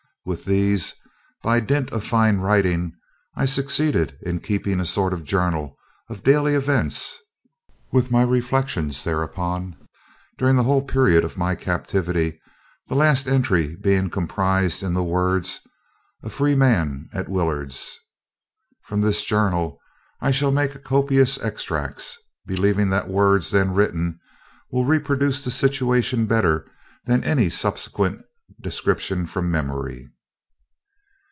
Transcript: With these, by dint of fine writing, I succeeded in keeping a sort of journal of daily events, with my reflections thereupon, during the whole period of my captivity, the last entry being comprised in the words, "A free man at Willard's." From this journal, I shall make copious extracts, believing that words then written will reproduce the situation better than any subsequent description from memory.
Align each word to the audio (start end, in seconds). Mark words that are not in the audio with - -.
With 0.23 0.45
these, 0.45 0.93
by 1.41 1.61
dint 1.61 1.89
of 1.89 2.03
fine 2.03 2.37
writing, 2.37 2.93
I 3.35 3.47
succeeded 3.47 4.19
in 4.21 4.39
keeping 4.39 4.79
a 4.79 4.85
sort 4.85 5.13
of 5.13 5.23
journal 5.23 5.75
of 6.11 6.21
daily 6.21 6.53
events, 6.53 7.17
with 7.91 8.11
my 8.11 8.21
reflections 8.21 9.03
thereupon, 9.03 9.75
during 10.37 10.57
the 10.57 10.61
whole 10.63 10.83
period 10.83 11.23
of 11.23 11.39
my 11.39 11.55
captivity, 11.55 12.39
the 12.87 12.93
last 12.93 13.25
entry 13.27 13.75
being 13.75 14.11
comprised 14.11 14.83
in 14.83 14.93
the 14.93 15.03
words, 15.03 15.59
"A 16.21 16.29
free 16.29 16.53
man 16.53 17.09
at 17.11 17.27
Willard's." 17.27 17.97
From 18.83 19.01
this 19.01 19.23
journal, 19.25 19.79
I 20.19 20.29
shall 20.29 20.51
make 20.51 20.83
copious 20.83 21.39
extracts, 21.39 22.15
believing 22.45 22.91
that 22.91 23.09
words 23.09 23.49
then 23.49 23.71
written 23.73 24.19
will 24.69 24.85
reproduce 24.85 25.43
the 25.43 25.49
situation 25.49 26.27
better 26.27 26.69
than 27.05 27.23
any 27.23 27.49
subsequent 27.49 28.21
description 28.61 29.25
from 29.25 29.49
memory. 29.49 30.09